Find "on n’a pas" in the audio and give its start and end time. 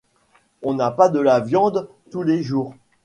0.63-1.09